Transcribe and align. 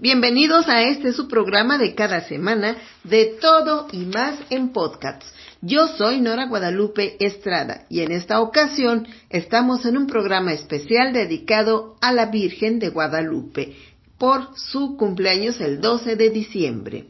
Bienvenidos 0.00 0.68
a 0.68 0.84
este 0.84 1.12
su 1.12 1.26
programa 1.26 1.76
de 1.76 1.96
cada 1.96 2.20
semana 2.20 2.76
de 3.02 3.36
todo 3.40 3.88
y 3.90 4.04
más 4.04 4.38
en 4.48 4.68
podcasts. 4.68 5.26
Yo 5.60 5.88
soy 5.88 6.20
Nora 6.20 6.46
Guadalupe 6.46 7.16
Estrada 7.18 7.84
y 7.90 8.02
en 8.02 8.12
esta 8.12 8.40
ocasión 8.40 9.08
estamos 9.28 9.84
en 9.86 9.96
un 9.96 10.06
programa 10.06 10.52
especial 10.52 11.12
dedicado 11.12 11.96
a 12.00 12.12
la 12.12 12.26
Virgen 12.26 12.78
de 12.78 12.90
Guadalupe 12.90 13.74
por 14.18 14.56
su 14.56 14.96
cumpleaños 14.96 15.60
el 15.60 15.80
12 15.80 16.14
de 16.14 16.30
diciembre. 16.30 17.06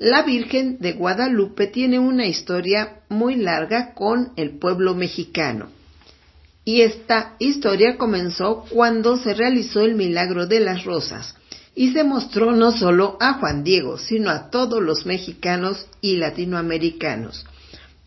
La 0.00 0.20
Virgen 0.20 0.80
de 0.80 0.92
Guadalupe 0.92 1.66
tiene 1.68 1.98
una 1.98 2.26
historia 2.26 3.00
muy 3.08 3.36
larga 3.36 3.94
con 3.94 4.34
el 4.36 4.58
pueblo 4.58 4.94
mexicano. 4.94 5.79
Y 6.64 6.82
esta 6.82 7.34
historia 7.38 7.96
comenzó 7.96 8.64
cuando 8.70 9.16
se 9.16 9.34
realizó 9.34 9.82
el 9.82 9.94
milagro 9.94 10.46
de 10.46 10.60
las 10.60 10.84
rosas 10.84 11.34
y 11.74 11.92
se 11.92 12.04
mostró 12.04 12.52
no 12.52 12.72
solo 12.72 13.16
a 13.20 13.34
Juan 13.34 13.64
Diego, 13.64 13.96
sino 13.96 14.30
a 14.30 14.50
todos 14.50 14.82
los 14.82 15.06
mexicanos 15.06 15.86
y 16.00 16.16
latinoamericanos. 16.16 17.46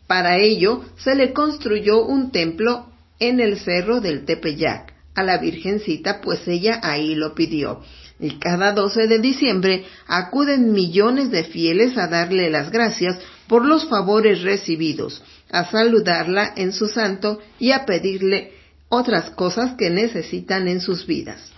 Para 0.08 0.38
ello 0.38 0.84
se 0.98 1.16
le 1.16 1.34
construyó 1.34 2.06
un 2.06 2.32
templo 2.32 2.88
en 3.20 3.40
el 3.40 3.58
cerro 3.58 4.02
del 4.02 4.26
Tepeyac 4.26 4.94
a 5.16 5.24
la 5.24 5.38
Virgencita, 5.38 6.22
pues 6.22 6.48
ella 6.48 6.80
ahí 6.84 7.16
lo 7.16 7.34
pidió. 7.34 7.82
Y 8.20 8.38
cada 8.38 8.74
12 8.74 9.08
de 9.08 9.20
diciembre 9.20 9.86
acuden 10.08 10.72
millones 10.72 11.32
de 11.32 11.44
fieles 11.44 11.98
a 11.98 12.08
darle 12.08 12.50
las 12.50 12.72
gracias 12.72 13.18
por 13.48 13.66
los 13.66 13.88
favores 13.90 14.42
recibidos, 14.42 15.22
a 15.54 15.70
saludarla 15.70 16.52
en 16.58 16.74
su 16.74 16.88
santo 16.88 17.40
y 17.60 17.72
a 17.72 17.86
pedirle 17.86 18.54
otras 18.90 19.30
cosas 19.30 19.76
que 19.78 19.92
necesitan 19.92 20.68
en 20.68 20.82
sus 20.82 21.06
vidas. 21.06 21.52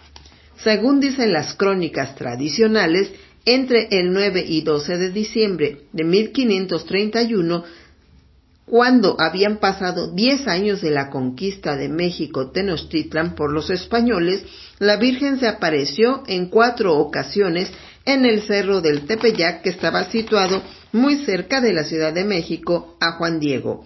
Según 0.58 1.00
dicen 1.00 1.32
las 1.32 1.56
crónicas 1.56 2.16
tradicionales, 2.16 3.12
entre 3.46 3.88
el 3.92 4.12
9 4.12 4.44
y 4.48 4.62
12 4.62 4.98
de 4.98 5.12
diciembre 5.12 5.78
de 5.94 6.04
1531, 6.04 7.64
cuando 8.66 9.16
habían 9.20 9.58
pasado 9.58 10.12
diez 10.12 10.48
años 10.48 10.82
de 10.82 10.92
la 10.92 11.10
conquista 11.10 11.78
de 11.78 11.88
México 11.88 12.52
Tenochtitlan 12.52 13.36
por 13.36 13.54
los 13.54 13.70
españoles, 13.70 14.44
la 14.80 14.98
Virgen 14.98 15.40
se 15.40 15.48
apareció 15.48 16.24
en 16.28 16.48
cuatro 16.50 16.96
ocasiones 16.98 17.72
en 18.04 18.26
el 18.26 18.42
cerro 18.42 18.82
del 18.82 19.06
Tepeyac 19.06 19.62
que 19.62 19.70
estaba 19.70 20.10
situado 20.10 20.62
muy 20.96 21.26
cerca 21.26 21.60
de 21.60 21.74
la 21.74 21.84
Ciudad 21.84 22.14
de 22.14 22.24
México 22.24 22.96
a 23.02 23.18
Juan 23.18 23.40
Diego. 23.40 23.86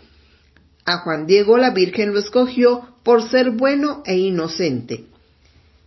A 0.86 1.00
Juan 1.00 1.26
Diego 1.26 1.58
la 1.58 1.72
Virgen 1.72 2.14
lo 2.14 2.20
escogió 2.20 2.88
por 3.04 3.28
ser 3.28 3.50
bueno 3.50 4.04
e 4.06 4.16
inocente. 4.18 5.06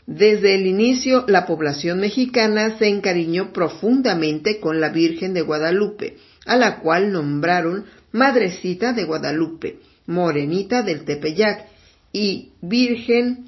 Desde 0.05 0.57
el 0.57 0.67
inicio 0.67 1.25
la 1.29 1.47
población 1.47 2.01
mexicana 2.01 2.77
se 2.77 2.89
encariñó 2.89 3.53
profundamente 3.53 4.59
con 4.59 4.81
la 4.81 4.89
Virgen 4.89 5.33
de 5.33 5.43
Guadalupe, 5.43 6.17
a 6.45 6.57
la 6.57 6.81
cual 6.81 7.13
nombraron 7.13 7.85
Madrecita 8.11 8.93
de 8.93 9.05
Guadalupe, 9.05 9.79
Morenita 10.07 10.83
del 10.83 11.05
Tepeyac 11.05 11.67
y 12.13 12.51
Virgen 12.61 13.47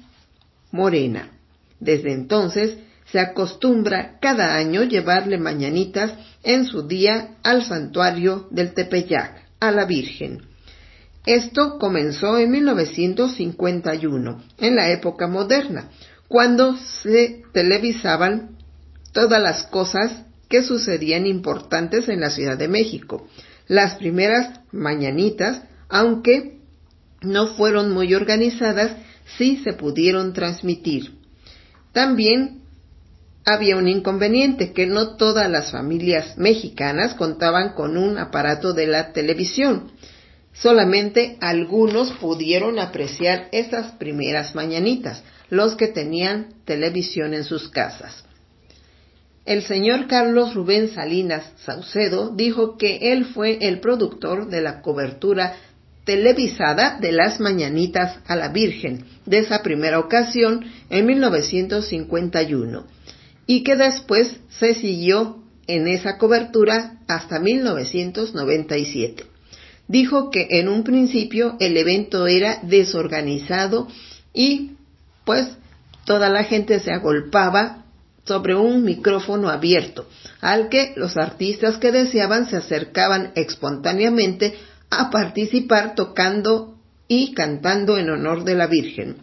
Morena. 0.71 1.29
Desde 1.81 2.13
entonces 2.13 2.77
se 3.11 3.19
acostumbra 3.19 4.17
cada 4.19 4.55
año 4.55 4.83
llevarle 4.83 5.37
mañanitas 5.37 6.13
en 6.43 6.65
su 6.65 6.87
día 6.87 7.35
al 7.43 7.63
santuario 7.63 8.47
del 8.51 8.73
Tepeyac, 8.73 9.43
a 9.59 9.71
la 9.71 9.85
Virgen. 9.85 10.41
Esto 11.25 11.79
comenzó 11.79 12.37
en 12.37 12.51
1951, 12.51 14.43
en 14.59 14.75
la 14.75 14.91
época 14.91 15.27
moderna, 15.27 15.89
cuando 16.27 16.77
se 16.77 17.43
televisaban 17.51 18.57
todas 19.11 19.41
las 19.41 19.63
cosas 19.63 20.25
que 20.49 20.63
sucedían 20.63 21.25
importantes 21.25 22.09
en 22.09 22.19
la 22.19 22.29
Ciudad 22.29 22.57
de 22.57 22.67
México. 22.67 23.27
Las 23.67 23.95
primeras 23.95 24.59
mañanitas, 24.71 25.61
aunque 25.89 26.59
no 27.21 27.47
fueron 27.55 27.91
muy 27.91 28.13
organizadas, 28.13 28.91
sí 29.37 29.61
se 29.63 29.73
pudieron 29.73 30.33
transmitir. 30.33 31.15
También 31.91 32.64
había 33.45 33.77
un 33.77 33.87
inconveniente, 33.87 34.73
que 34.73 34.87
no 34.87 35.15
todas 35.17 35.49
las 35.49 35.71
familias 35.71 36.35
mexicanas 36.37 37.13
contaban 37.13 37.73
con 37.73 37.95
un 37.95 38.17
aparato 38.17 38.73
de 38.73 38.87
la 38.87 39.13
televisión. 39.13 39.91
Solamente 40.51 41.37
algunos 41.41 42.11
pudieron 42.13 42.79
apreciar 42.79 43.47
esas 43.51 43.91
primeras 43.93 44.55
mañanitas, 44.55 45.23
los 45.49 45.75
que 45.75 45.87
tenían 45.87 46.55
televisión 46.65 47.35
en 47.35 47.43
sus 47.43 47.69
casas. 47.69 48.23
El 49.45 49.61
señor 49.61 50.07
Carlos 50.07 50.55
Rubén 50.55 50.89
Salinas 50.89 51.43
Saucedo 51.57 52.31
dijo 52.35 52.77
que 52.77 53.11
él 53.13 53.25
fue 53.25 53.59
el 53.61 53.79
productor 53.79 54.49
de 54.49 54.61
la 54.61 54.81
cobertura 54.81 55.55
televisada 56.03 56.97
de 56.99 57.11
las 57.11 57.39
Mañanitas 57.39 58.17
a 58.25 58.35
la 58.35 58.47
Virgen 58.49 59.05
de 59.27 59.39
esa 59.39 59.61
primera 59.61 59.99
ocasión 59.99 60.65
en 60.89 61.05
1951 61.05 62.94
y 63.47 63.63
que 63.63 63.75
después 63.75 64.37
se 64.49 64.73
siguió 64.75 65.43
en 65.67 65.87
esa 65.87 66.17
cobertura 66.17 66.99
hasta 67.07 67.39
1997. 67.39 69.25
Dijo 69.87 70.31
que 70.31 70.47
en 70.51 70.67
un 70.67 70.83
principio 70.83 71.55
el 71.59 71.77
evento 71.77 72.27
era 72.27 72.59
desorganizado 72.63 73.87
y 74.33 74.71
pues 75.25 75.47
toda 76.05 76.29
la 76.29 76.43
gente 76.43 76.79
se 76.79 76.91
agolpaba 76.91 77.85
sobre 78.25 78.55
un 78.55 78.83
micrófono 78.83 79.49
abierto, 79.49 80.07
al 80.41 80.69
que 80.69 80.93
los 80.95 81.15
artistas 81.17 81.77
que 81.77 81.91
deseaban 81.91 82.49
se 82.49 82.57
acercaban 82.57 83.31
espontáneamente 83.35 84.55
a 84.89 85.11
participar 85.11 85.93
tocando 85.95 86.75
y 87.07 87.33
cantando 87.33 87.97
en 87.99 88.09
honor 88.09 88.43
de 88.43 88.55
la 88.55 88.65
Virgen. 88.65 89.17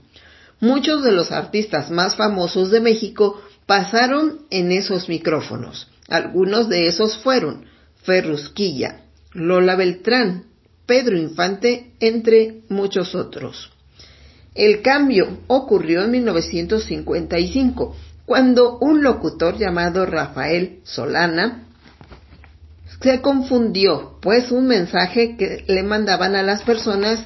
Muchos 0.60 1.02
de 1.02 1.10
los 1.10 1.32
artistas 1.32 1.90
más 1.90 2.14
famosos 2.14 2.70
de 2.70 2.80
México 2.80 3.42
pasaron 3.66 4.40
en 4.50 4.72
esos 4.72 5.08
micrófonos. 5.08 5.88
Algunos 6.08 6.68
de 6.68 6.86
esos 6.86 7.16
fueron 7.18 7.64
Ferrusquilla, 8.02 9.02
Lola 9.32 9.76
Beltrán, 9.76 10.44
Pedro 10.86 11.16
Infante, 11.16 11.92
entre 12.00 12.62
muchos 12.68 13.14
otros. 13.14 13.70
El 14.54 14.82
cambio 14.82 15.38
ocurrió 15.46 16.04
en 16.04 16.10
1955, 16.10 17.96
cuando 18.26 18.78
un 18.78 19.02
locutor 19.02 19.56
llamado 19.56 20.04
Rafael 20.04 20.80
Solana 20.84 21.66
se 23.00 23.20
confundió, 23.20 24.18
pues 24.20 24.52
un 24.52 24.66
mensaje 24.66 25.36
que 25.36 25.64
le 25.66 25.82
mandaban 25.82 26.36
a 26.36 26.42
las 26.42 26.62
personas 26.62 27.24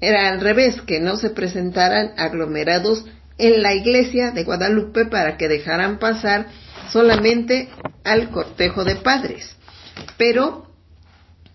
era 0.00 0.28
al 0.28 0.40
revés, 0.40 0.80
que 0.80 1.00
no 1.00 1.16
se 1.16 1.30
presentaran 1.30 2.12
aglomerados 2.16 3.04
en 3.40 3.62
la 3.62 3.74
iglesia 3.74 4.30
de 4.30 4.44
Guadalupe 4.44 5.06
para 5.06 5.36
que 5.36 5.48
dejaran 5.48 5.98
pasar 5.98 6.46
solamente 6.90 7.68
al 8.04 8.30
cortejo 8.30 8.84
de 8.84 8.96
padres. 8.96 9.56
Pero 10.16 10.66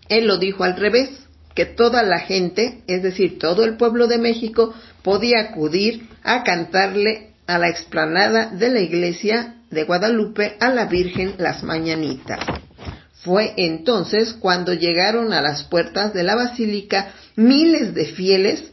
él 0.08 0.26
lo 0.26 0.38
dijo 0.38 0.64
al 0.64 0.76
revés, 0.76 1.10
que 1.56 1.64
toda 1.64 2.02
la 2.02 2.20
gente, 2.20 2.82
es 2.86 3.02
decir, 3.02 3.38
todo 3.38 3.64
el 3.64 3.78
pueblo 3.78 4.06
de 4.06 4.18
México, 4.18 4.74
podía 5.02 5.40
acudir 5.40 6.06
a 6.22 6.44
cantarle 6.44 7.32
a 7.46 7.58
la 7.58 7.70
explanada 7.70 8.50
de 8.50 8.68
la 8.68 8.80
iglesia 8.80 9.56
de 9.70 9.84
Guadalupe 9.84 10.56
a 10.60 10.68
la 10.68 10.84
Virgen 10.84 11.34
las 11.38 11.62
mañanitas. 11.62 12.40
Fue 13.22 13.54
entonces 13.56 14.34
cuando 14.34 14.74
llegaron 14.74 15.32
a 15.32 15.40
las 15.40 15.64
puertas 15.64 16.12
de 16.12 16.24
la 16.24 16.36
basílica 16.36 17.14
miles 17.36 17.94
de 17.94 18.04
fieles 18.04 18.64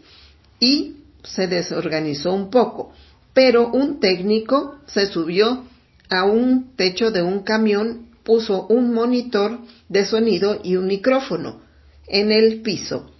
y 0.59 0.97
se 1.23 1.47
desorganizó 1.47 2.33
un 2.33 2.49
poco, 2.49 2.93
pero 3.33 3.69
un 3.69 3.99
técnico 3.99 4.75
se 4.87 5.07
subió 5.07 5.65
a 6.09 6.25
un 6.25 6.75
techo 6.75 7.11
de 7.11 7.23
un 7.23 7.39
camión, 7.43 8.09
puso 8.23 8.67
un 8.67 8.93
monitor 8.93 9.59
de 9.89 10.05
sonido 10.05 10.59
y 10.63 10.75
un 10.75 10.87
micrófono 10.87 11.61
en 12.07 12.31
el 12.31 12.61
piso 12.61 13.11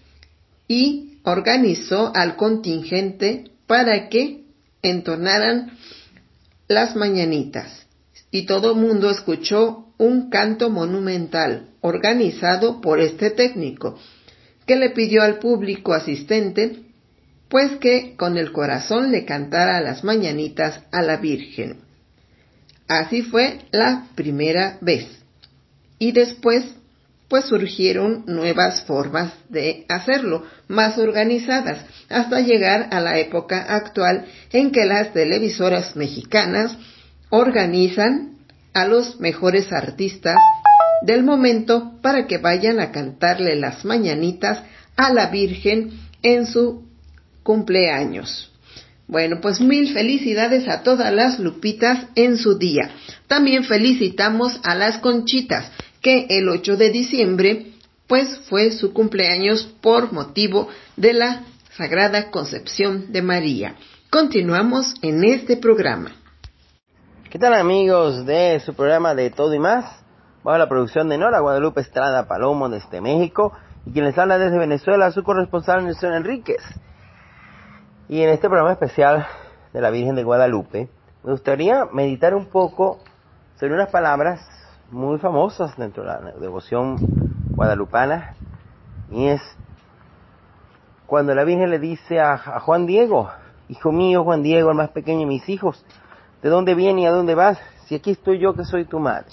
y 0.67 1.19
organizó 1.23 2.11
al 2.15 2.35
contingente 2.35 3.51
para 3.67 4.09
que 4.09 4.43
entonaran 4.81 5.77
las 6.67 6.95
mañanitas. 6.95 7.85
Y 8.31 8.45
todo 8.45 8.71
el 8.71 8.77
mundo 8.77 9.09
escuchó 9.09 9.93
un 9.97 10.29
canto 10.29 10.69
monumental 10.69 11.69
organizado 11.81 12.81
por 12.81 12.99
este 12.99 13.29
técnico, 13.29 13.97
que 14.65 14.75
le 14.75 14.89
pidió 14.89 15.21
al 15.21 15.39
público 15.39 15.93
asistente 15.93 16.82
pues 17.49 17.73
que 17.77 18.15
con 18.15 18.37
el 18.37 18.51
corazón 18.51 19.11
le 19.11 19.25
cantara 19.25 19.81
las 19.81 20.03
mañanitas 20.03 20.81
a 20.91 21.01
la 21.01 21.17
Virgen. 21.17 21.81
Así 22.87 23.21
fue 23.21 23.59
la 23.71 24.07
primera 24.15 24.77
vez. 24.81 25.07
Y 25.99 26.11
después, 26.11 26.65
pues 27.27 27.45
surgieron 27.45 28.23
nuevas 28.27 28.83
formas 28.83 29.33
de 29.49 29.85
hacerlo, 29.87 30.45
más 30.67 30.97
organizadas, 30.97 31.85
hasta 32.09 32.41
llegar 32.41 32.89
a 32.91 32.99
la 32.99 33.17
época 33.19 33.61
actual 33.75 34.25
en 34.51 34.71
que 34.71 34.85
las 34.85 35.13
televisoras 35.13 35.95
mexicanas 35.95 36.77
organizan 37.29 38.37
a 38.73 38.85
los 38.85 39.19
mejores 39.19 39.71
artistas 39.71 40.37
del 41.03 41.23
momento 41.23 41.93
para 42.01 42.27
que 42.27 42.37
vayan 42.37 42.79
a 42.79 42.91
cantarle 42.91 43.55
las 43.55 43.85
mañanitas 43.85 44.63
a 44.95 45.11
la 45.11 45.27
Virgen 45.27 45.91
en 46.21 46.45
su 46.45 46.92
cumpleaños. 47.43 48.51
Bueno, 49.07 49.39
pues 49.41 49.59
mil 49.59 49.93
felicidades 49.93 50.67
a 50.67 50.81
todas 50.81 51.13
las 51.13 51.39
Lupitas 51.39 52.07
en 52.15 52.37
su 52.37 52.57
día. 52.57 52.91
También 53.27 53.65
felicitamos 53.65 54.59
a 54.63 54.75
las 54.75 54.97
Conchitas, 54.99 55.69
que 56.01 56.25
el 56.29 56.49
8 56.49 56.77
de 56.77 56.89
diciembre, 56.89 57.73
pues 58.07 58.39
fue 58.49 58.71
su 58.71 58.93
cumpleaños 58.93 59.63
por 59.81 60.13
motivo 60.13 60.69
de 60.95 61.13
la 61.13 61.43
Sagrada 61.77 62.31
Concepción 62.31 63.11
de 63.11 63.21
María. 63.21 63.75
Continuamos 64.09 64.93
en 65.01 65.23
este 65.23 65.57
programa. 65.57 66.11
¿Qué 67.29 67.39
tal 67.39 67.55
amigos 67.55 68.25
de 68.25 68.61
su 68.63 68.73
programa 68.73 69.15
de 69.15 69.31
Todo 69.31 69.53
y 69.53 69.59
Más? 69.59 69.85
Bajo 70.43 70.57
la 70.57 70.69
producción 70.69 71.09
de 71.09 71.17
Nora 71.17 71.39
Guadalupe 71.39 71.81
Estrada 71.81 72.27
Palomo 72.27 72.69
desde 72.69 73.01
México 73.01 73.53
y 73.85 73.91
quien 73.91 74.05
les 74.05 74.17
habla 74.17 74.37
desde 74.37 74.57
Venezuela, 74.57 75.11
su 75.11 75.23
corresponsal 75.23 75.83
Nelson 75.83 76.13
Enríquez. 76.13 76.61
Y 78.13 78.21
en 78.21 78.29
este 78.29 78.47
programa 78.47 78.73
especial 78.73 79.25
de 79.73 79.81
la 79.81 79.89
Virgen 79.89 80.13
de 80.13 80.23
Guadalupe, 80.23 80.87
me 81.23 81.31
gustaría 81.31 81.85
meditar 81.85 82.35
un 82.35 82.45
poco 82.45 82.99
sobre 83.55 83.73
unas 83.73 83.89
palabras 83.89 84.39
muy 84.91 85.17
famosas 85.17 85.75
dentro 85.77 86.03
de 86.03 86.09
la 86.09 86.19
devoción 86.33 86.97
guadalupana, 87.55 88.35
y 89.09 89.29
es 89.29 89.41
cuando 91.07 91.33
la 91.33 91.43
Virgen 91.43 91.71
le 91.71 91.79
dice 91.79 92.19
a, 92.19 92.37
Juan 92.37 92.85
Diego, 92.85 93.31
hijo 93.67 93.91
mío 93.91 94.23
Juan 94.23 94.43
Diego, 94.43 94.69
el 94.69 94.77
más 94.77 94.91
pequeño 94.91 95.21
de 95.21 95.25
mis 95.25 95.49
hijos, 95.49 95.83
¿de 96.43 96.49
dónde 96.49 96.75
viene 96.75 97.01
y 97.01 97.05
a 97.07 97.11
dónde 97.11 97.33
vas? 97.33 97.57
Si 97.87 97.95
aquí 97.95 98.11
estoy 98.11 98.37
yo 98.37 98.53
que 98.53 98.63
soy 98.63 98.85
tu 98.85 98.99
madre. 98.99 99.31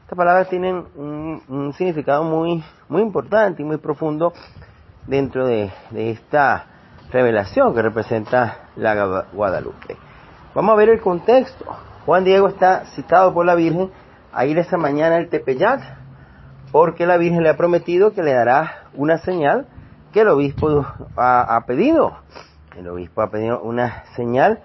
Estas 0.00 0.16
palabras 0.16 0.48
tienen 0.48 0.82
un, 0.96 1.74
significado 1.76 2.24
muy, 2.24 2.64
muy 2.88 3.02
importante 3.02 3.60
y 3.60 3.66
muy 3.66 3.76
profundo 3.76 4.32
dentro 5.06 5.46
de 5.46 5.70
esta 5.92 6.68
revelación 7.10 7.74
que 7.74 7.82
representa 7.82 8.68
la 8.76 9.24
Guadalupe. 9.32 9.96
Vamos 10.54 10.72
a 10.72 10.76
ver 10.76 10.88
el 10.88 11.00
contexto. 11.00 11.64
Juan 12.04 12.24
Diego 12.24 12.48
está 12.48 12.86
citado 12.94 13.34
por 13.34 13.44
la 13.44 13.54
Virgen 13.54 13.90
a 14.32 14.46
ir 14.46 14.58
esa 14.58 14.76
mañana 14.76 15.16
al 15.16 15.28
Tepeyat 15.28 15.80
porque 16.72 17.06
la 17.06 17.16
Virgen 17.16 17.42
le 17.42 17.50
ha 17.50 17.56
prometido 17.56 18.12
que 18.12 18.22
le 18.22 18.32
dará 18.32 18.88
una 18.94 19.18
señal 19.18 19.66
que 20.12 20.20
el 20.20 20.28
obispo 20.28 20.86
ha, 21.16 21.60
pedido. 21.66 22.16
El 22.76 22.88
obispo 22.88 23.22
ha 23.22 23.30
pedido 23.30 23.60
una 23.60 24.04
señal 24.14 24.60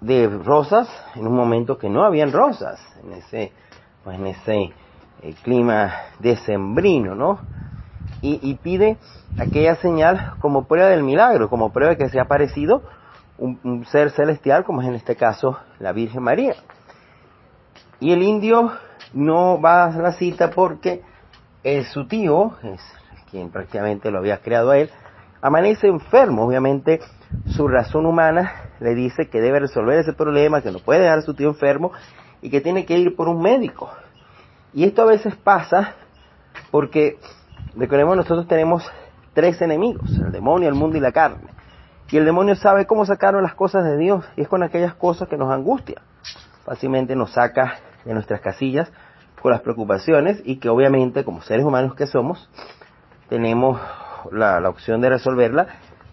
de 0.00 0.28
rosas 0.28 0.88
en 1.14 1.26
un 1.26 1.34
momento 1.34 1.78
que 1.78 1.88
no 1.88 2.04
habían 2.04 2.32
rosas 2.32 2.80
en 3.02 3.12
ese, 3.12 3.52
pues 4.04 4.18
en 4.18 4.26
ese 4.26 4.72
eh, 5.22 5.34
clima 5.42 5.92
decembrino, 6.20 7.14
¿no? 7.14 7.40
Y, 8.20 8.54
pide 8.56 8.96
aquella 9.38 9.76
señal 9.76 10.34
como 10.40 10.66
prueba 10.66 10.88
del 10.88 11.02
milagro, 11.02 11.48
como 11.48 11.72
prueba 11.72 11.94
de 11.94 11.98
que 11.98 12.08
se 12.08 12.18
ha 12.18 12.22
aparecido 12.22 12.82
un, 13.38 13.86
ser 13.86 14.10
celestial, 14.10 14.64
como 14.64 14.82
es 14.82 14.88
en 14.88 14.94
este 14.94 15.16
caso 15.16 15.58
la 15.78 15.92
Virgen 15.92 16.22
María. 16.22 16.54
Y 18.00 18.12
el 18.12 18.22
indio 18.22 18.72
no 19.12 19.60
va 19.60 19.84
a 19.84 19.90
la 19.90 20.12
cita 20.12 20.50
porque 20.50 21.02
es 21.62 21.88
su 21.88 22.06
tío, 22.06 22.52
es 22.62 22.80
quien 23.30 23.50
prácticamente 23.50 24.10
lo 24.10 24.18
había 24.18 24.40
creado 24.40 24.70
a 24.70 24.78
él, 24.78 24.90
amanece 25.40 25.86
enfermo. 25.86 26.46
Obviamente 26.46 27.00
su 27.46 27.68
razón 27.68 28.06
humana 28.06 28.70
le 28.80 28.94
dice 28.94 29.28
que 29.28 29.40
debe 29.40 29.60
resolver 29.60 29.98
ese 29.98 30.12
problema, 30.12 30.62
que 30.62 30.72
no 30.72 30.78
puede 30.78 31.00
dejar 31.00 31.18
a 31.18 31.22
su 31.22 31.34
tío 31.34 31.48
enfermo 31.48 31.92
y 32.40 32.50
que 32.50 32.60
tiene 32.60 32.84
que 32.84 32.98
ir 32.98 33.14
por 33.14 33.28
un 33.28 33.40
médico. 33.40 33.90
Y 34.72 34.84
esto 34.84 35.02
a 35.02 35.06
veces 35.06 35.34
pasa 35.36 35.94
porque 36.70 37.18
Recordemos, 37.78 38.16
nosotros 38.16 38.48
tenemos 38.48 38.90
tres 39.34 39.62
enemigos, 39.62 40.10
el 40.18 40.32
demonio, 40.32 40.68
el 40.68 40.74
mundo 40.74 40.96
y 40.96 41.00
la 41.00 41.12
carne. 41.12 41.48
Y 42.10 42.16
el 42.16 42.24
demonio 42.24 42.56
sabe 42.56 42.86
cómo 42.86 43.06
sacarnos 43.06 43.40
las 43.40 43.54
cosas 43.54 43.84
de 43.84 43.96
Dios 43.96 44.24
y 44.36 44.40
es 44.40 44.48
con 44.48 44.64
aquellas 44.64 44.94
cosas 44.94 45.28
que 45.28 45.36
nos 45.36 45.52
angustian. 45.52 46.02
Fácilmente 46.64 47.14
nos 47.14 47.34
saca 47.34 47.76
de 48.04 48.14
nuestras 48.14 48.40
casillas 48.40 48.90
con 49.40 49.52
las 49.52 49.60
preocupaciones 49.60 50.42
y 50.44 50.56
que 50.56 50.68
obviamente 50.68 51.22
como 51.22 51.40
seres 51.40 51.64
humanos 51.64 51.94
que 51.94 52.08
somos 52.08 52.50
tenemos 53.28 53.80
la, 54.32 54.68
opción 54.68 55.00
de 55.00 55.10
resolverla 55.10 55.68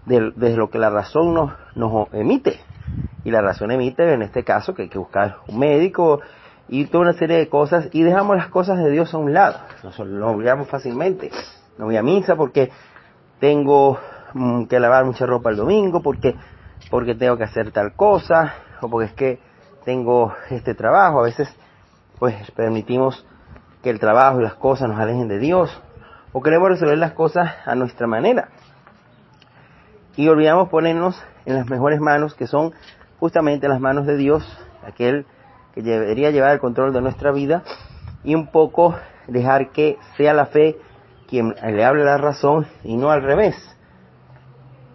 desde 0.05 0.57
lo 0.57 0.69
que 0.69 0.77
la 0.77 0.91
razón 0.91 1.33
nos, 1.33 1.51
nos 1.73 2.13
emite. 2.13 2.59
Y 3.23 3.31
la 3.31 3.41
razón 3.41 3.71
emite 3.71 4.13
en 4.13 4.21
este 4.21 4.43
caso 4.43 4.75
que 4.75 4.83
hay 4.83 4.89
que 4.89 4.99
buscar 4.99 5.37
un 5.47 5.57
médico 5.57 6.21
y 6.67 6.85
toda 6.85 7.03
una 7.03 7.13
serie 7.13 7.37
de 7.37 7.49
cosas 7.49 7.89
y 7.91 8.03
dejamos 8.03 8.37
las 8.37 8.47
cosas 8.47 8.77
de 8.79 8.89
Dios 8.89 9.13
a 9.13 9.17
un 9.17 9.33
lado. 9.33 9.59
Nos 9.83 9.99
olvidamos 9.99 10.67
fácilmente. 10.67 11.31
No 11.77 11.85
voy 11.85 11.97
a 11.97 12.03
misa 12.03 12.35
porque 12.35 12.71
tengo 13.39 13.99
mm, 14.33 14.65
que 14.65 14.79
lavar 14.79 15.05
mucha 15.05 15.25
ropa 15.25 15.49
el 15.49 15.57
domingo, 15.57 16.01
porque, 16.01 16.35
porque 16.89 17.15
tengo 17.15 17.37
que 17.37 17.43
hacer 17.43 17.71
tal 17.71 17.93
cosa, 17.95 18.53
o 18.81 18.89
porque 18.89 19.07
es 19.07 19.13
que 19.13 19.39
tengo 19.83 20.33
este 20.49 20.73
trabajo. 20.73 21.19
A 21.19 21.23
veces 21.23 21.53
pues 22.17 22.49
permitimos 22.51 23.25
que 23.83 23.89
el 23.89 23.99
trabajo 23.99 24.39
y 24.39 24.43
las 24.43 24.55
cosas 24.55 24.89
nos 24.89 24.99
alejen 24.99 25.27
de 25.27 25.37
Dios, 25.37 25.81
o 26.31 26.41
queremos 26.41 26.69
resolver 26.69 26.97
las 26.97 27.13
cosas 27.13 27.53
a 27.65 27.75
nuestra 27.75 28.07
manera. 28.07 28.49
Y 30.15 30.27
olvidamos 30.27 30.69
ponernos 30.69 31.21
en 31.45 31.55
las 31.55 31.69
mejores 31.69 31.99
manos, 31.99 32.33
que 32.35 32.47
son 32.47 32.73
justamente 33.19 33.67
las 33.67 33.79
manos 33.79 34.07
de 34.07 34.15
Dios, 34.15 34.43
aquel 34.85 35.25
que 35.75 35.81
debería 35.81 36.31
llevar 36.31 36.53
el 36.53 36.59
control 36.59 36.93
de 36.93 37.01
nuestra 37.01 37.31
vida 37.31 37.63
y 38.23 38.33
un 38.33 38.47
poco 38.47 38.95
dejar 39.27 39.71
que 39.71 39.97
sea 40.17 40.33
la 40.33 40.45
fe 40.45 40.77
quien 41.27 41.53
le 41.61 41.83
hable 41.83 42.03
la 42.03 42.17
razón 42.17 42.65
y 42.83 42.95
no 42.95 43.11
al 43.11 43.21
revés. 43.21 43.55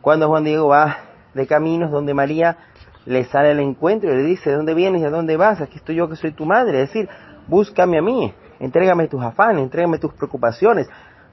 Cuando 0.00 0.28
Juan 0.28 0.44
Diego 0.44 0.68
va 0.68 0.96
de 1.34 1.46
caminos 1.46 1.90
donde 1.90 2.14
María 2.14 2.56
le 3.04 3.25
sale 3.25 3.50
al 3.50 3.60
encuentro 3.60 4.10
y 4.12 4.16
le 4.16 4.22
dice, 4.22 4.50
¿de 4.50 4.56
dónde 4.56 4.75
vienes 4.75 5.02
y 5.02 5.04
a 5.04 5.10
dónde 5.10 5.37
vas? 5.37 5.60
Aquí 5.60 5.76
estoy 5.76 5.96
yo 5.96 6.08
que 6.08 6.16
soy 6.16 6.32
tu 6.32 6.46
madre. 6.46 6.82
Es 6.82 6.88
decir, 6.88 7.08
búscame 7.46 7.99
a 7.99 8.02
mí, 8.02 8.32
entrégame 8.58 9.08
tus 9.08 9.22
afanes, 9.22 9.62
entrégame 9.62 9.99
tus 9.99 10.12
preocupaciones, 10.14 10.88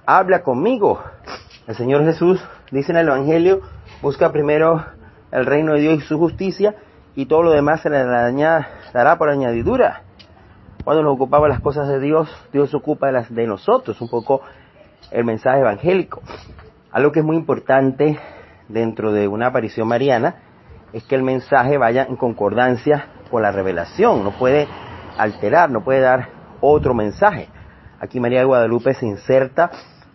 habla 0.06 0.44
conmigo. 0.44 1.02
El 1.68 1.76
Señor 1.76 2.04
Jesús 2.04 2.44
dice 2.72 2.92
en 2.92 2.98
el 2.98 3.08
Evangelio, 3.08 3.62
busca 4.02 4.32
primero 4.32 4.84
el 5.32 5.46
reino 5.46 5.74
de 5.74 5.82
Dios 5.82 5.98
y 6.00 6.02
su 6.02 6.18
justicia 6.18 6.76
y 7.18 7.26
todo 7.26 7.42
lo 7.42 7.52
demás 7.52 7.82
se 7.82 7.90
le 7.90 8.06
dará 8.94 9.18
por 9.18 9.30
añadidura. 9.30 10.04
Cuando 10.84 11.02
nos 11.02 11.16
ocupamos 11.16 11.50
las 11.50 11.62
cosas 11.62 11.88
de 11.88 12.00
Dios, 12.00 12.30
Dios 12.54 12.70
se 12.70 12.78
ocupa 12.78 13.08
de 13.08 13.14
las 13.14 13.34
de 13.34 13.48
nosotros, 13.48 14.00
un 14.02 14.08
poco 14.08 14.42
el 15.10 15.26
mensaje 15.26 15.62
evangélico. 15.62 16.22
Algo 16.92 17.12
que 17.12 17.22
es 17.22 17.26
muy 17.26 17.36
importante 17.36 18.20
dentro 18.68 19.12
de 19.12 19.28
una 19.28 19.48
aparición 19.48 19.88
mariana 19.88 20.36
es 20.94 21.04
que 21.06 21.16
el 21.16 21.24
mensaje 21.24 21.80
vaya 21.80 22.04
en 22.04 22.18
concordancia 22.18 23.08
con 23.32 23.42
la 23.42 23.52
revelación, 23.52 24.24
no 24.24 24.38
puede 24.38 24.68
alterar, 25.18 25.72
no 25.72 25.84
puede 25.84 26.02
dar 26.02 26.30
otro 26.62 26.94
mensaje. 26.94 27.50
Aquí 28.00 28.20
María 28.20 28.42
de 28.42 28.46
Guadalupe 28.46 28.94
se 28.94 29.08
inserta 29.08 29.72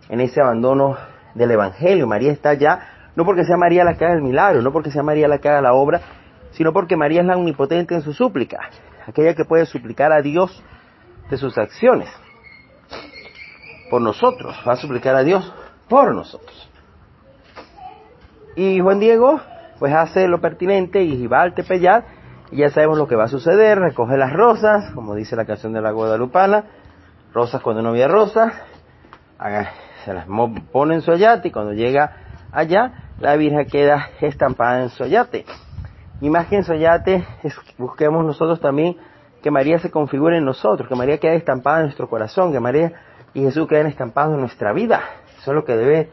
en 0.07 0.21
ese 0.21 0.39
abandono 0.39 0.95
del 1.35 1.51
Evangelio. 1.51 2.07
María 2.07 2.31
está 2.31 2.51
allá, 2.51 2.79
no 3.17 3.25
porque 3.25 3.43
sea 3.43 3.57
María 3.57 3.83
la 3.83 3.95
que 3.95 4.05
haga 4.05 4.13
el 4.13 4.21
milagro, 4.21 4.61
no 4.61 4.71
porque 4.71 4.89
sea 4.89 5.03
María 5.03 5.27
la 5.27 5.39
que 5.39 5.49
haga 5.49 5.61
la 5.61 5.73
obra, 5.73 5.99
sino 6.53 6.73
porque 6.73 6.95
María 6.95 7.21
es 7.21 7.27
la 7.27 7.35
omnipotente 7.37 7.95
en 7.95 8.01
su 8.01 8.13
súplica, 8.13 8.69
aquella 9.07 9.33
que 9.35 9.45
puede 9.45 9.65
suplicar 9.65 10.11
a 10.11 10.21
Dios 10.21 10.63
de 11.29 11.37
sus 11.37 11.57
acciones. 11.57 12.09
Por 13.89 14.01
nosotros, 14.01 14.55
va 14.67 14.73
a 14.73 14.77
suplicar 14.77 15.15
a 15.15 15.23
Dios 15.23 15.53
por 15.87 16.13
nosotros. 16.15 16.69
Y 18.55 18.79
Juan 18.79 18.99
Diego, 18.99 19.41
pues 19.79 19.93
hace 19.93 20.27
lo 20.27 20.39
pertinente 20.39 21.03
y 21.03 21.27
va 21.27 21.41
al 21.41 21.53
Tepeyat, 21.53 22.05
y 22.51 22.57
ya 22.57 22.69
sabemos 22.69 22.97
lo 22.97 23.07
que 23.07 23.15
va 23.15 23.25
a 23.25 23.29
suceder, 23.29 23.79
recoge 23.79 24.15
las 24.15 24.31
rosas, 24.31 24.91
como 24.93 25.15
dice 25.15 25.35
la 25.35 25.45
canción 25.45 25.73
de 25.73 25.81
la 25.81 25.91
Guadalupana, 25.91 26.65
rosas 27.33 27.61
cuando 27.61 27.81
no 27.81 27.89
había 27.89 28.07
rosas, 28.07 28.53
se 30.05 30.13
las 30.13 30.27
pone 30.71 30.95
en 30.95 31.01
su 31.01 31.11
ayate 31.11 31.47
y 31.47 31.51
cuando 31.51 31.73
llega 31.73 32.15
allá, 32.51 33.09
la 33.19 33.35
Virgen 33.35 33.65
queda 33.65 34.09
estampada 34.21 34.83
en 34.83 34.89
su 34.89 35.03
ayate. 35.03 35.45
Y 36.23 36.29
más 36.29 36.47
que 36.47 36.55
en 36.55 36.63
Soyate, 36.63 37.27
busquemos 37.77 38.23
nosotros 38.23 38.61
también 38.61 38.95
que 39.41 39.51
María 39.51 39.77
se 39.79 39.91
configure 39.91 40.37
en 40.37 40.45
nosotros, 40.45 40.87
que 40.87 40.95
María 40.95 41.17
quede 41.17 41.35
estampada 41.35 41.79
en 41.79 41.87
nuestro 41.87 42.07
corazón, 42.07 42.53
que 42.53 42.61
María 42.61 42.93
y 43.33 43.41
Jesús 43.41 43.67
queden 43.67 43.87
estampados 43.87 44.35
en 44.35 44.39
nuestra 44.39 44.71
vida. 44.71 45.01
Eso 45.37 45.51
es 45.51 45.55
lo 45.55 45.65
que 45.65 45.75
debe 45.75 46.09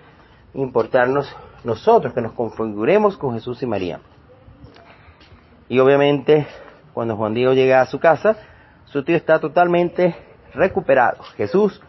importarnos 0.55 1.33
nosotros, 1.63 2.13
que 2.13 2.21
nos 2.23 2.33
configuremos 2.33 3.17
con 3.17 3.35
Jesús 3.35 3.63
y 3.63 3.67
María. 3.67 4.01
Y 5.69 5.79
obviamente, 5.79 6.45
cuando 6.93 7.15
Juan 7.15 7.33
Diego 7.33 7.53
llega 7.53 7.81
a 7.81 7.87
su 7.87 8.01
casa, 8.01 8.35
su 8.87 9.05
tío 9.05 9.15
está 9.15 9.39
totalmente 9.39 10.17
recuperado. 10.55 11.23
Jesús 11.37 11.81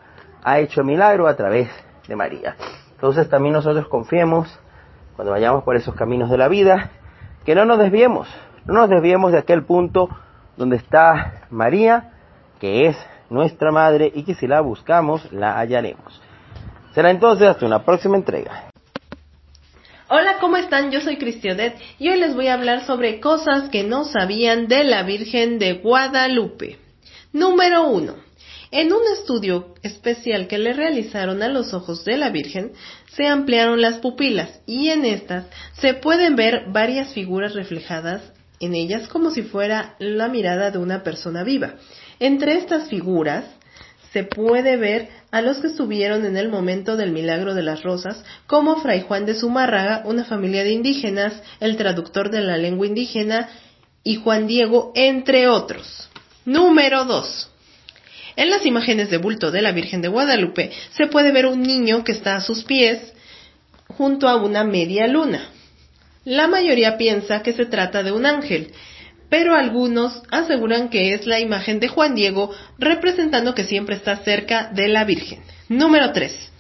ha 0.44 0.60
hecho 0.60 0.84
milagro 0.84 1.26
a 1.26 1.36
través 1.36 1.72
de 2.08 2.16
María. 2.16 2.56
Entonces 2.92 3.28
también 3.28 3.54
nosotros 3.54 3.88
confiemos, 3.88 4.60
cuando 5.16 5.32
vayamos 5.32 5.64
por 5.64 5.76
esos 5.76 5.96
caminos 5.96 6.30
de 6.30 6.38
la 6.38 6.50
vida, 6.50 6.92
que 7.46 7.56
no 7.56 7.66
nos 7.66 7.80
desviemos, 7.80 8.28
no 8.66 8.74
nos 8.74 8.90
desviemos 8.90 9.32
de 9.32 9.40
aquel 9.40 9.64
punto 9.64 10.10
donde 10.58 10.78
está 10.78 11.48
María, 11.50 12.12
que 12.60 12.88
es 12.88 12.98
nuestra 13.30 13.72
madre 13.72 14.12
y 14.14 14.24
que 14.24 14.36
si 14.36 14.48
la 14.48 14.62
buscamos 14.62 15.32
la 15.32 15.58
hallaremos. 15.58 16.22
Será 16.94 17.10
entonces 17.10 17.48
hasta 17.48 17.66
una 17.66 17.84
próxima 17.84 18.18
entrega. 18.18 18.66
Hola, 20.10 20.40
¿cómo 20.42 20.58
están? 20.58 20.92
Yo 20.92 21.00
soy 21.00 21.18
Cristionet 21.18 21.80
y 21.98 22.10
hoy 22.10 22.20
les 22.20 22.36
voy 22.36 22.48
a 22.48 22.56
hablar 22.56 22.86
sobre 22.86 23.22
cosas 23.22 23.70
que 23.70 23.86
no 23.86 24.04
sabían 24.04 24.68
de 24.68 24.84
la 24.84 25.04
Virgen 25.04 25.58
de 25.58 25.76
Guadalupe. 25.76 26.80
Número 27.32 27.88
1. 27.88 28.31
En 28.72 28.94
un 28.94 29.02
estudio 29.14 29.76
especial 29.84 30.48
que 30.48 30.58
le 30.58 30.72
realizaron 30.72 31.44
a 31.44 31.50
los 31.50 31.74
ojos 31.74 32.06
de 32.06 32.16
la 32.16 32.30
Virgen, 32.30 32.72
se 33.14 33.28
ampliaron 33.28 33.82
las 33.82 33.98
pupilas 33.98 34.62
y 34.66 34.88
en 34.90 35.04
estas 35.04 35.48
se 35.74 35.94
pueden 35.94 36.38
ver 36.38 36.72
varias 36.72 37.14
figuras 37.14 37.54
reflejadas 37.54 38.22
en 38.62 38.74
ellas 38.74 39.10
como 39.10 39.32
si 39.32 39.42
fuera 39.42 39.96
la 40.00 40.30
mirada 40.30 40.72
de 40.72 40.78
una 40.78 41.04
persona 41.04 41.44
viva. 41.44 41.74
Entre 42.20 42.54
estas 42.54 42.88
figuras 42.88 43.44
se 44.14 44.24
puede 44.24 44.78
ver 44.78 45.10
a 45.32 45.42
los 45.42 45.58
que 45.58 45.68
estuvieron 45.68 46.26
en 46.26 46.38
el 46.38 46.48
momento 46.48 46.96
del 46.96 47.12
milagro 47.12 47.54
de 47.54 47.64
las 47.64 47.84
rosas, 47.84 48.24
como 48.48 48.78
Fray 48.78 49.02
Juan 49.02 49.26
de 49.26 49.36
Zumárraga, 49.36 50.04
una 50.06 50.24
familia 50.24 50.64
de 50.64 50.72
indígenas, 50.72 51.34
el 51.60 51.76
traductor 51.76 52.30
de 52.30 52.42
la 52.42 52.58
lengua 52.58 52.88
indígena, 52.88 53.50
y 54.04 54.16
Juan 54.16 54.48
Diego, 54.48 54.92
entre 54.96 55.48
otros. 55.48 56.10
Número 56.46 57.06
2. 57.06 57.51
En 58.36 58.50
las 58.50 58.66
imágenes 58.66 59.10
de 59.10 59.18
bulto 59.18 59.52
de 59.52 59.62
la 59.62 59.72
Virgen 59.72 60.02
de 60.02 60.08
Guadalupe 60.08 60.72
se 60.92 61.08
puede 61.08 61.32
ver 61.32 61.46
un 61.46 61.62
niño 61.62 62.04
que 62.04 62.12
está 62.12 62.36
a 62.36 62.42
sus 62.42 62.64
pies 62.64 63.14
junto 63.88 64.28
a 64.28 64.36
una 64.36 64.64
media 64.64 65.08
luna. 65.08 65.50
La 66.24 66.48
mayoría 66.48 66.98
piensa 66.98 67.42
que 67.42 67.54
se 67.54 67.66
trata 67.66 68.04
de 68.04 68.12
un 68.12 68.26
ángel, 68.26 68.72
pero 69.30 69.56
algunos 69.56 70.22
aseguran 70.30 70.90
que 70.90 71.14
es 71.14 71.26
la 71.26 71.40
imagen 71.40 71.80
de 71.80 71.88
Juan 71.88 72.16
Diego 72.16 72.54
representando 72.78 73.56
que 73.56 73.64
siempre 73.64 73.96
está 73.96 74.18
cerca 74.18 74.70
de 74.74 74.88
la 74.88 75.04
Virgen. 75.04 75.42
Número 75.68 76.12
3. 76.12 76.52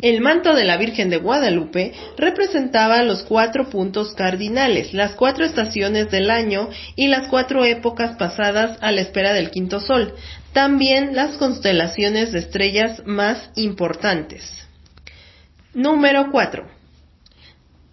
El 0.00 0.20
manto 0.20 0.54
de 0.54 0.64
la 0.64 0.76
Virgen 0.76 1.10
de 1.10 1.16
Guadalupe 1.16 1.92
representaba 2.16 3.02
los 3.02 3.24
cuatro 3.24 3.68
puntos 3.68 4.14
cardinales, 4.14 4.94
las 4.94 5.14
cuatro 5.14 5.44
estaciones 5.44 6.08
del 6.08 6.30
año 6.30 6.68
y 6.94 7.08
las 7.08 7.26
cuatro 7.26 7.64
épocas 7.64 8.16
pasadas 8.16 8.78
a 8.80 8.92
la 8.92 9.00
espera 9.00 9.32
del 9.32 9.50
quinto 9.50 9.80
sol, 9.80 10.14
también 10.52 11.14
las 11.14 11.36
constelaciones 11.36 12.32
de 12.32 12.40
estrellas 12.40 13.02
más 13.06 13.50
importantes. 13.56 14.42
Número 15.74 16.30
4. 16.30 16.66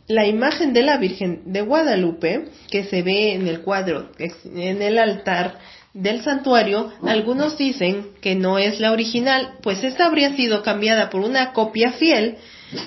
La 0.07 0.27
imagen 0.27 0.73
de 0.73 0.83
la 0.83 0.97
Virgen 0.97 1.41
de 1.51 1.61
Guadalupe, 1.61 2.45
que 2.69 2.83
se 2.83 3.01
ve 3.01 3.33
en 3.33 3.47
el 3.47 3.61
cuadro, 3.61 4.11
en 4.19 4.81
el 4.81 4.99
altar 4.99 5.59
del 5.93 6.21
santuario, 6.23 6.91
algunos 7.07 7.57
dicen 7.57 8.07
que 8.21 8.35
no 8.35 8.59
es 8.59 8.79
la 8.79 8.91
original, 8.91 9.53
pues 9.63 9.83
esta 9.83 10.05
habría 10.05 10.35
sido 10.35 10.61
cambiada 10.61 11.09
por 11.09 11.21
una 11.21 11.53
copia 11.53 11.93
fiel 11.93 12.37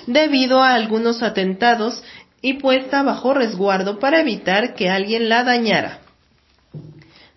debido 0.07 0.61
a 0.61 0.75
algunos 0.75 1.21
atentados 1.23 2.03
y 2.41 2.53
puesta 2.53 3.03
bajo 3.03 3.33
resguardo 3.33 3.99
para 3.99 4.21
evitar 4.21 4.75
que 4.75 4.89
alguien 4.89 5.27
la 5.27 5.43
dañara. 5.43 6.01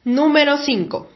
Número 0.05 0.59
5. 0.59 1.11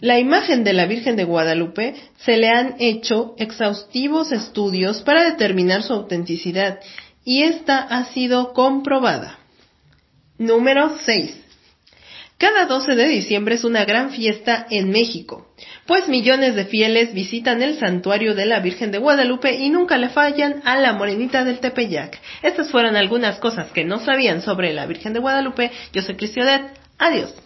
La 0.00 0.18
imagen 0.18 0.64
de 0.64 0.72
la 0.72 0.86
Virgen 0.86 1.16
de 1.16 1.24
Guadalupe 1.24 1.94
se 2.18 2.36
le 2.36 2.48
han 2.48 2.76
hecho 2.78 3.34
exhaustivos 3.38 4.32
estudios 4.32 5.02
para 5.02 5.24
determinar 5.24 5.82
su 5.82 5.92
autenticidad 5.92 6.80
y 7.24 7.42
esta 7.42 7.78
ha 7.78 8.04
sido 8.06 8.52
comprobada. 8.52 9.38
Número 10.38 10.96
6. 11.04 11.42
Cada 12.36 12.66
12 12.66 12.96
de 12.96 13.08
diciembre 13.08 13.54
es 13.54 13.64
una 13.64 13.84
gran 13.84 14.10
fiesta 14.10 14.66
en 14.68 14.90
México, 14.90 15.46
pues 15.86 16.08
millones 16.08 16.56
de 16.56 16.64
fieles 16.64 17.14
visitan 17.14 17.62
el 17.62 17.78
santuario 17.78 18.34
de 18.34 18.44
la 18.44 18.58
Virgen 18.58 18.90
de 18.90 18.98
Guadalupe 18.98 19.54
y 19.54 19.70
nunca 19.70 19.96
le 19.98 20.08
fallan 20.08 20.60
a 20.64 20.76
la 20.76 20.94
morenita 20.94 21.44
del 21.44 21.60
Tepeyac. 21.60 22.20
Estas 22.42 22.70
fueron 22.70 22.96
algunas 22.96 23.38
cosas 23.38 23.70
que 23.70 23.84
no 23.84 24.00
sabían 24.00 24.42
sobre 24.42 24.72
la 24.72 24.86
Virgen 24.86 25.12
de 25.12 25.20
Guadalupe. 25.20 25.70
Yo 25.92 26.02
soy 26.02 26.16
Cristionet. 26.16 26.64
Adiós. 26.98 27.43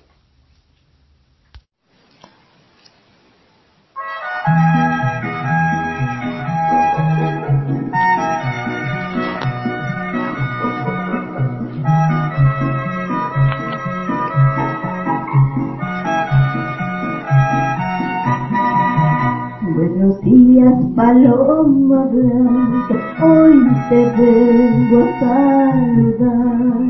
Paloma 20.59 22.07
blanca, 22.07 22.97
hoy 23.25 23.59
te 23.89 24.01
vengo 24.19 24.99
a 25.05 25.09
saludar, 25.21 26.83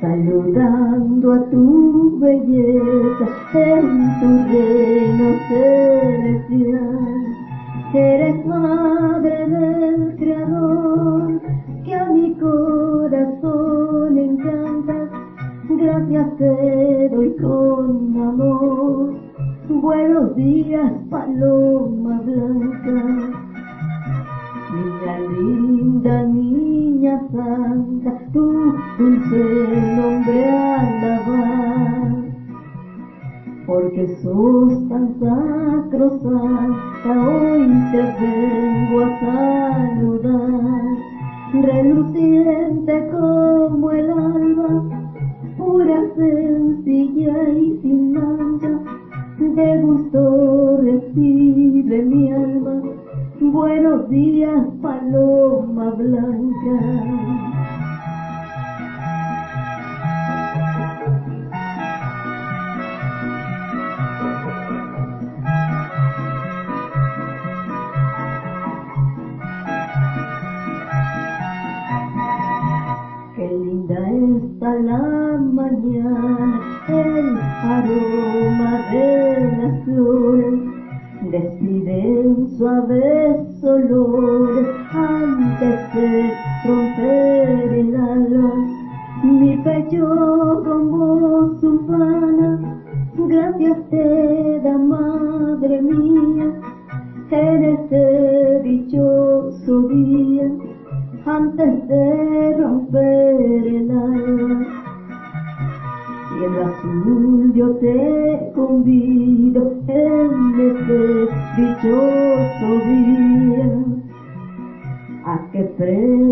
saludando 0.00 1.32
a 1.32 1.38
tu 1.50 2.18
belleza 2.20 3.26
en 3.54 3.86
tu 4.20 4.28
reino 4.48 5.28
celestial. 5.48 6.84
Eres 7.94 8.46
madre 8.46 9.48
del 9.48 10.14
Creador, 10.16 10.73
linda, 26.04 26.22
niña 26.24 27.18
santa, 27.32 28.12
tu 28.32 28.74
dulce 28.98 29.42
nombre 29.96 30.50
alabar. 30.50 32.24
Porque 33.66 34.06
sos 34.22 34.88
tan 34.88 35.14
sacrosanta, 35.18 37.10
hoy 37.10 37.68
te 37.92 38.02
vengo 38.20 39.00
a 39.00 39.20
saludar. 39.20 40.84
Reluciente 41.54 43.08
como 43.10 43.90
el 43.90 44.10
alba, 44.10 44.82
pura 45.56 46.02
sencilla 46.16 47.48
y 47.48 47.78
sin 47.80 48.12
mancha 48.12 48.80
de 49.38 49.80
gusto 49.80 50.78
recibe 50.82 52.02
mi 52.02 52.32
alma. 52.32 52.82
Buenos 53.40 54.08
días, 54.10 54.66
paloma 54.82 55.33
Qué 55.96 56.02
linda 73.48 73.94
está 74.10 74.70
la 74.74 75.38
mañana, 75.52 76.60
el 76.88 77.38
aroma 77.62 78.72
de 78.90 79.13
romper 86.64 87.72
el 87.72 87.96
alba. 87.96 88.54
Mi 89.22 89.56
pecho 89.58 90.62
con 90.64 90.90
voz 90.90 91.62
humana, 91.62 92.80
gracias 93.16 93.78
te 93.90 94.43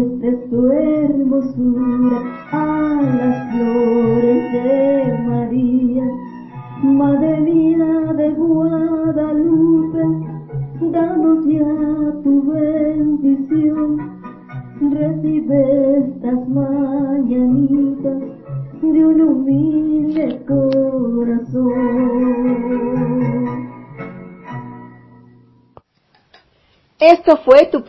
prestes 0.03 0.51
tu 0.51 0.71
hermosura 0.73 2.19
a 2.51 3.01
las 3.19 3.53
flores 3.53 4.53
de 4.53 5.19
María, 5.29 6.05
Madre 6.83 7.41
mía 7.41 8.13
de 8.17 8.31
Guadalupe, 8.31 10.03
danos 10.91 11.47
ya 11.47 12.23
tu 12.25 12.43
bendición, 12.53 13.99
recibe 14.91 15.92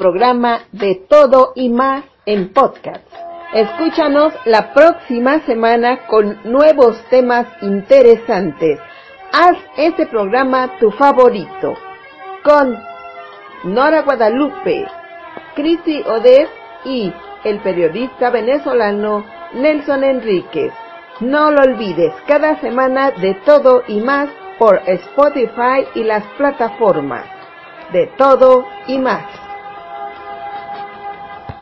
programa 0.04 0.64
de 0.74 0.96
todo 1.08 1.54
y 1.56 1.70
más 1.70 2.04
en 2.26 2.52
podcast. 2.52 3.08
Escúchanos 3.54 4.34
la 4.44 4.74
próxima 4.74 5.40
semana 5.46 6.08
con 6.08 6.40
nuevos 6.44 7.02
temas 7.10 7.48
interesantes. 7.62 8.82
Haz 9.32 9.56
este 9.78 10.06
programa 10.08 10.78
tu 10.78 10.92
favorito. 10.92 11.76
Con 12.44 12.78
Nora 13.64 14.02
Guadalupe, 14.02 14.86
Cristi 15.56 16.02
Odez 16.02 16.50
y 16.84 17.14
el 17.46 17.62
periodista 17.62 18.30
venezolano 18.30 19.24
Nelson 19.54 20.04
Enríquez. 20.04 20.74
No 21.22 21.50
lo 21.50 21.62
olvides, 21.62 22.14
cada 22.28 22.60
semana 22.60 23.12
de 23.12 23.36
todo 23.46 23.84
y 23.88 24.02
más 24.02 24.28
por 24.60 24.82
Spotify 24.86 25.88
y 25.96 26.04
las 26.04 26.26
plataformas. 26.38 27.24
De 27.94 28.08
todo 28.18 28.66
y 28.88 29.00
más. 29.00 29.43